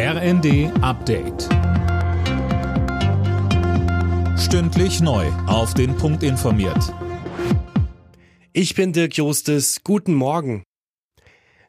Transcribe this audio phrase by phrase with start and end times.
[0.00, 1.48] RND Update.
[4.38, 5.26] Stündlich neu.
[5.48, 6.94] Auf den Punkt informiert.
[8.52, 9.80] Ich bin Dirk Jostes.
[9.82, 10.62] Guten Morgen.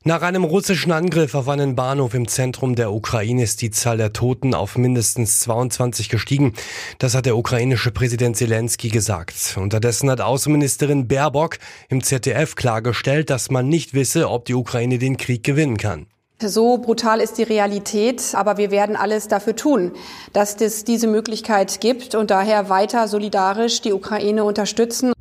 [0.04, 4.14] Nach einem russischen Angriff auf einen Bahnhof im Zentrum der Ukraine ist die Zahl der
[4.14, 6.54] Toten auf mindestens 22 gestiegen.
[7.00, 9.58] Das hat der ukrainische Präsident Zelensky gesagt.
[9.58, 11.58] Unterdessen hat Außenministerin Baerbock
[11.90, 16.06] im ZDF klargestellt, dass man nicht wisse, ob die Ukraine den Krieg gewinnen kann.
[16.42, 19.92] So brutal ist die Realität, aber wir werden alles dafür tun,
[20.32, 25.12] dass es diese Möglichkeit gibt und daher weiter solidarisch die Ukraine unterstützen.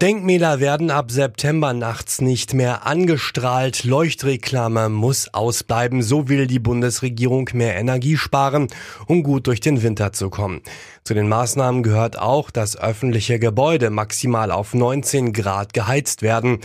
[0.00, 3.82] Denkmäler werden ab September nachts nicht mehr angestrahlt.
[3.82, 6.02] Leuchtreklame muss ausbleiben.
[6.02, 8.68] So will die Bundesregierung mehr Energie sparen,
[9.08, 10.62] um gut durch den Winter zu kommen.
[11.02, 16.60] Zu den Maßnahmen gehört auch, dass öffentliche Gebäude maximal auf 19 Grad geheizt werden.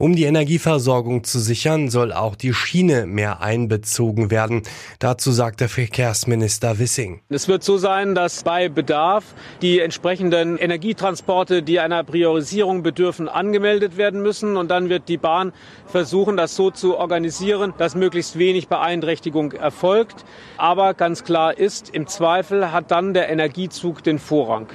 [0.00, 4.62] Um die Energieversorgung zu sichern, soll auch die Schiene mehr einbezogen werden.
[5.00, 7.20] Dazu sagte Verkehrsminister Wissing.
[7.30, 9.24] Es wird so sein, dass bei Bedarf
[9.60, 14.56] die entsprechenden Energietransporte, die einer Priorisierung bedürfen, angemeldet werden müssen.
[14.56, 15.52] Und dann wird die Bahn
[15.86, 20.24] versuchen, das so zu organisieren, dass möglichst wenig Beeinträchtigung erfolgt.
[20.58, 24.68] Aber ganz klar ist, im Zweifel hat dann der Energiezug den Vorrang.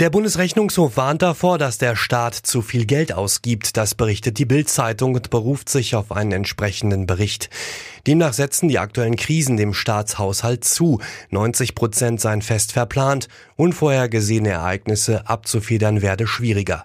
[0.00, 3.76] Der Bundesrechnungshof warnt davor, dass der Staat zu viel Geld ausgibt.
[3.76, 7.50] Das berichtet die Bild-Zeitung und beruft sich auf einen entsprechenden Bericht.
[8.06, 11.00] Demnach setzen die aktuellen Krisen dem Staatshaushalt zu.
[11.30, 13.26] 90 Prozent seien fest verplant.
[13.56, 16.84] Unvorhergesehene Ereignisse abzufedern werde schwieriger.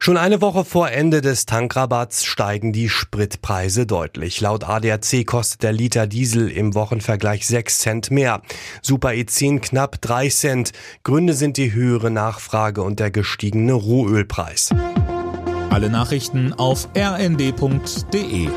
[0.00, 4.40] Schon eine Woche vor Ende des Tankrabatts steigen die Spritpreise deutlich.
[4.40, 8.40] Laut ADAC kostet der Liter Diesel im Wochenvergleich 6 Cent mehr.
[8.80, 10.72] Super E10 knapp 3 Cent.
[11.02, 14.70] Gründe sind die höhere Nachfrage und der gestiegene Rohölpreis.
[15.70, 18.48] Alle Nachrichten auf rnd.de